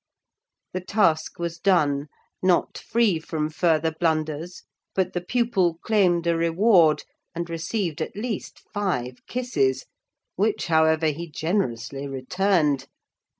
[0.73, 2.07] The task was done,
[2.41, 4.63] not free from further blunders;
[4.95, 7.03] but the pupil claimed a reward,
[7.35, 9.85] and received at least five kisses;
[10.35, 12.87] which, however, he generously returned.